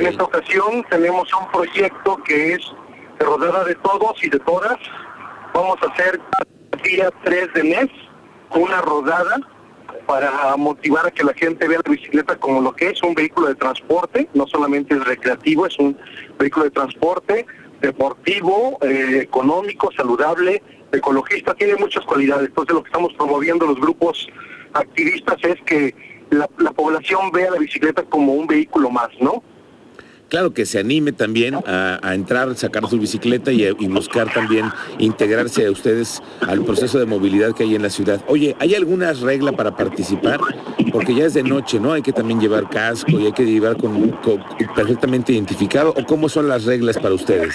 [0.00, 2.60] En esta ocasión tenemos un proyecto que es
[3.18, 4.78] de rodada de todos y de todas.
[5.52, 6.18] Vamos a hacer
[6.82, 7.86] día 3 de mes
[8.54, 9.36] una rodada
[10.06, 13.48] para motivar a que la gente vea la bicicleta como lo que es un vehículo
[13.48, 15.94] de transporte, no solamente es recreativo, es un
[16.38, 17.44] vehículo de transporte
[17.82, 20.62] deportivo, eh, económico, saludable,
[20.92, 22.48] ecologista, tiene muchas cualidades.
[22.48, 24.30] Entonces lo que estamos promoviendo los grupos
[24.72, 25.94] activistas es que
[26.30, 29.42] la población vea la bicicleta como un vehículo más, ¿no?
[30.30, 34.66] Claro, que se anime también a, entrar, sacar su bicicleta y, buscar también
[34.98, 38.24] integrarse a ustedes al proceso de movilidad que hay en la ciudad.
[38.28, 40.40] Oye, ¿hay alguna regla para participar?
[40.92, 41.92] Porque ya es de noche, ¿no?
[41.92, 44.18] Hay que también llevar casco y hay que llevar con,
[44.74, 45.90] perfectamente identificado.
[45.90, 47.54] ¿O cómo son las reglas para ustedes?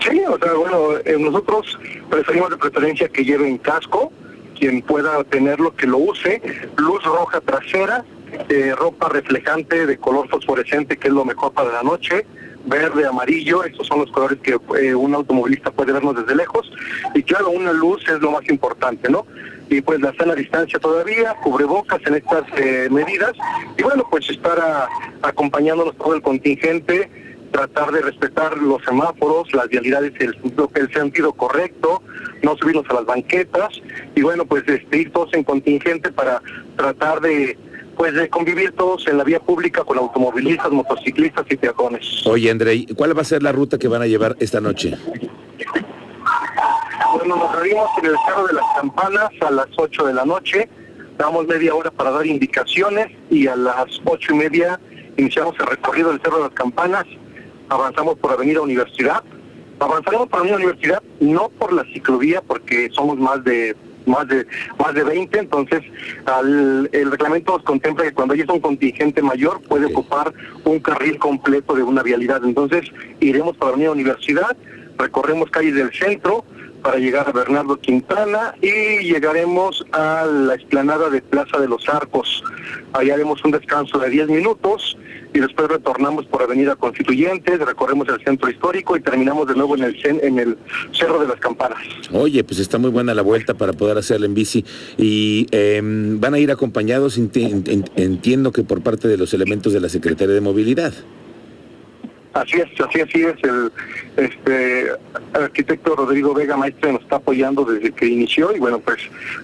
[0.00, 4.12] Sí, o sea, bueno, eh, nosotros preferimos de preferencia que lleven casco,
[4.58, 6.40] quien pueda tenerlo, que lo use,
[6.76, 8.04] luz roja trasera,
[8.48, 12.26] eh, ropa reflejante de color fosforescente, que es lo mejor para la noche,
[12.66, 16.70] verde, amarillo, estos son los colores que eh, un automovilista puede vernos desde lejos,
[17.14, 19.26] y claro, una luz es lo más importante, ¿no?
[19.70, 23.32] Y pues la sana distancia todavía, cubrebocas en estas eh, medidas,
[23.76, 24.88] y bueno, pues estar
[25.22, 27.10] acompañándonos todo el contingente,
[27.50, 30.36] tratar de respetar los semáforos, las vialidades, el,
[30.74, 32.02] el sentido correcto,
[32.42, 33.68] no subirnos a las banquetas,
[34.14, 36.42] y bueno, pues este, ir todos en contingente para
[36.76, 37.56] tratar de
[37.98, 42.24] pues de convivir todos en la vía pública con automovilistas, motociclistas y peatones.
[42.26, 44.96] Oye, Andrei, ¿cuál va a ser la ruta que van a llevar esta noche?
[47.16, 50.68] Bueno, nos reunimos en el Cerro de las Campanas a las 8 de la noche,
[51.18, 54.78] damos media hora para dar indicaciones y a las ocho y media
[55.16, 57.04] iniciamos el recorrido del Cerro de las Campanas,
[57.68, 59.24] avanzamos por Avenida Universidad,
[59.80, 63.74] avanzaremos por Avenida Universidad no por la ciclovía porque somos más de
[64.06, 64.46] más de
[64.78, 65.82] más de 20, entonces
[66.92, 70.32] el reglamento contempla que cuando hay un contingente mayor puede ocupar
[70.64, 72.42] un carril completo de una vialidad.
[72.44, 72.90] Entonces
[73.20, 74.56] iremos para la universidad,
[74.98, 76.44] recorremos calles del centro
[76.82, 82.42] para llegar a Bernardo Quintana y llegaremos a la explanada de Plaza de los Arcos.
[82.92, 84.96] Ahí haremos un descanso de 10 minutos
[85.34, 89.84] y después retornamos por Avenida Constituyentes, recorremos el centro histórico y terminamos de nuevo en
[89.84, 90.56] el en el
[90.92, 91.78] Cerro de las Campanas.
[92.12, 94.64] Oye, pues está muy buena la vuelta para poder hacerla en bici
[94.96, 99.88] y em, van a ir acompañados, entiendo que por parte de los elementos de la
[99.88, 100.94] Secretaría de Movilidad.
[102.40, 103.36] Así es, así, así es.
[103.42, 103.72] El
[104.16, 104.92] este,
[105.34, 108.98] arquitecto Rodrigo Vega Maestre nos está apoyando desde que inició y bueno, pues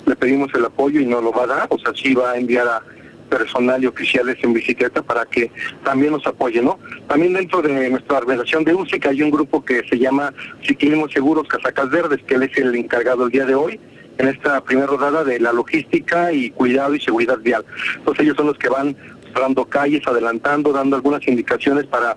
[0.06, 2.36] le pedimos el apoyo y no lo va a dar, o sea, sí va a
[2.36, 2.82] enviar a
[3.24, 5.50] personal y oficiales en bicicleta para que
[5.82, 6.78] también nos apoyen, ¿no?
[7.08, 11.48] También dentro de nuestra organización de UCIC hay un grupo que se llama Ciclismo Seguros
[11.48, 13.80] Casacas Verdes, que él es el encargado el día de hoy
[14.18, 17.64] en esta primera rodada de la logística y cuidado y seguridad vial.
[17.96, 18.96] Entonces ellos son los que van
[19.32, 22.16] cerrando calles, adelantando, dando algunas indicaciones para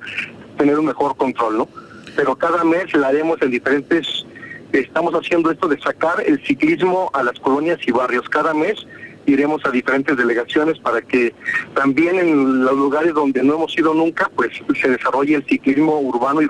[0.58, 1.70] tener un mejor control, ¿no?
[2.16, 4.26] Pero cada mes la haremos en diferentes,
[4.72, 8.86] estamos haciendo esto de sacar el ciclismo a las colonias y barrios cada mes
[9.28, 11.36] iremos a diferentes delegaciones para que
[11.76, 14.52] también en los lugares donde no hemos ido nunca, pues
[14.82, 16.48] se desarrolle el ciclismo urbano y,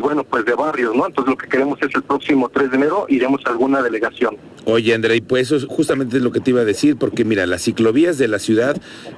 [0.00, 1.06] bueno, pues de barrios, ¿no?
[1.06, 4.36] Entonces lo que queremos es el próximo 3 de enero iremos a alguna delegación.
[4.64, 7.62] Oye, André, pues eso justamente es lo que te iba a decir, porque mira, las
[7.62, 8.76] ciclovías de la ciudad,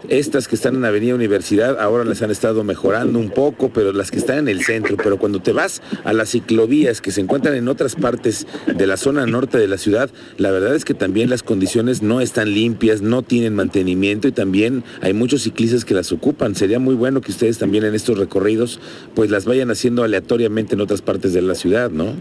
[0.09, 4.11] estas que están en Avenida Universidad, ahora las han estado mejorando un poco, pero las
[4.11, 7.55] que están en el centro, pero cuando te vas a las ciclovías que se encuentran
[7.55, 11.31] en otras partes de la zona norte de la ciudad, la verdad es que también
[11.31, 16.13] las condiciones no están limpias, no tienen mantenimiento y también hay muchos ciclistas que las
[16.13, 16.55] ocupan.
[16.55, 18.81] Sería muy bueno que ustedes también en estos recorridos
[19.15, 22.15] pues las vayan haciendo aleatoriamente en otras partes de la ciudad, ¿no?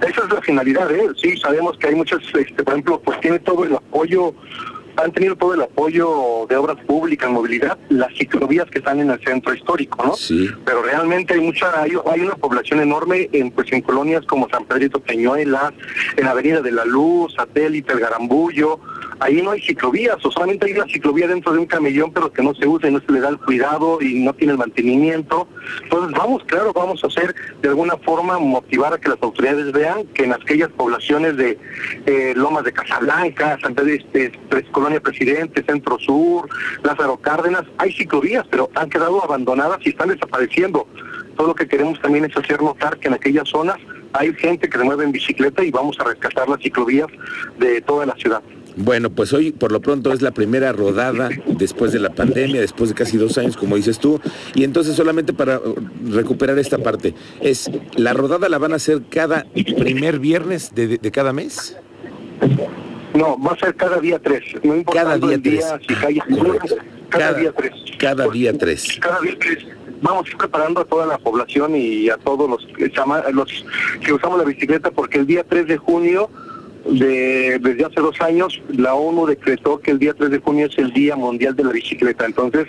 [0.00, 1.08] Esa es la finalidad, ¿eh?
[1.20, 4.32] Sí, sabemos que hay muchos, este, por ejemplo, pues tiene todo el apoyo
[5.02, 9.20] han tenido todo el apoyo de obras públicas, movilidad, las ciclovías que están en el
[9.20, 10.14] centro histórico, ¿no?
[10.14, 10.50] Sí.
[10.64, 15.00] Pero realmente hay mucha, hay, una población enorme en pues en colonias como San Pedrito
[15.00, 15.72] Peñuelas,
[16.16, 18.80] en Avenida de la Luz, Satélite, El Garambullo,
[19.20, 22.42] ahí no hay ciclovías, o solamente hay una ciclovía dentro de un camellón, pero que
[22.42, 25.48] no se usa y no se le da el cuidado y no tiene el mantenimiento.
[25.82, 30.04] Entonces vamos, claro, vamos a hacer de alguna forma motivar a que las autoridades vean
[30.14, 31.58] que en aquellas poblaciones de
[32.06, 34.32] eh, Lomas de Casablanca, San Pedro, este,
[34.70, 36.48] Colonia Presidente, Centro Sur,
[36.82, 40.86] Lázaro Cárdenas, hay ciclovías, pero han quedado abandonadas y están desapareciendo.
[41.36, 43.76] Todo lo que queremos también es hacer notar que en aquellas zonas
[44.12, 47.08] hay gente que se mueve en bicicleta y vamos a rescatar las ciclovías
[47.58, 48.42] de toda la ciudad.
[48.80, 52.88] Bueno, pues hoy por lo pronto es la primera rodada después de la pandemia, después
[52.90, 54.20] de casi dos años, como dices tú.
[54.54, 55.74] Y entonces solamente para uh,
[56.10, 61.32] recuperar esta parte, es ¿la rodada la van a hacer cada primer viernes de, cada
[61.32, 61.76] mes?
[63.14, 64.44] No, va a ser cada día tres.
[64.62, 65.86] No importa Cada día el día, tres.
[65.88, 66.76] si cae Correcto.
[67.08, 67.72] cada, Cada- día tres.
[67.98, 68.98] Cada día tres.
[69.00, 69.66] Cada día tres.
[70.00, 72.64] Vamos a ir preparando a toda la población y a todos los,
[73.32, 73.64] los
[74.00, 76.30] que usamos la bicicleta porque el día 3 de junio
[76.90, 80.78] de, desde hace dos años la ONU decretó que el día 3 de junio es
[80.78, 82.24] el Día Mundial de la Bicicleta.
[82.24, 82.66] Entonces,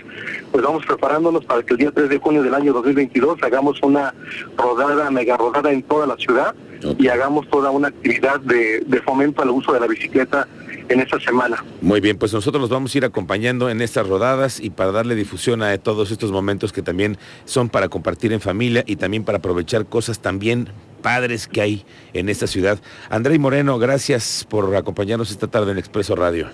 [0.51, 4.13] pues vamos preparándonos para que el día 3 de junio del año 2022 hagamos una
[4.57, 6.54] rodada, mega rodada en toda la ciudad
[6.98, 10.48] y hagamos toda una actividad de, de fomento al uso de la bicicleta
[10.89, 11.63] en esta semana.
[11.81, 15.16] Muy bien, pues nosotros los vamos a ir acompañando en estas rodadas y para darle
[15.16, 19.38] difusión a todos estos momentos que también son para compartir en familia y también para
[19.38, 20.69] aprovechar cosas también
[21.01, 22.79] padres que hay en esta ciudad.
[23.09, 26.47] André Moreno, gracias por acompañarnos esta tarde en Expreso Radio.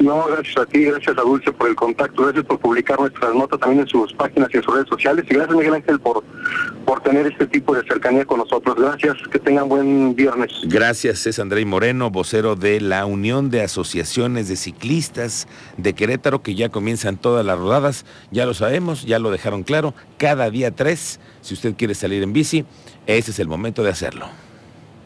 [0.00, 3.58] No, gracias a ti, gracias a Dulce por el contacto, gracias por publicar nuestras notas
[3.58, 6.22] también en sus páginas y en sus redes sociales y gracias Miguel Ángel por,
[6.84, 8.76] por tener este tipo de cercanía con nosotros.
[8.76, 10.50] Gracias, que tengan buen viernes.
[10.64, 16.54] Gracias, es André Moreno, vocero de la Unión de Asociaciones de Ciclistas de Querétaro, que
[16.54, 18.04] ya comienzan todas las rodadas.
[18.30, 19.94] Ya lo sabemos, ya lo dejaron claro.
[20.18, 22.64] Cada día tres, si usted quiere salir en bici,
[23.06, 24.28] ese es el momento de hacerlo.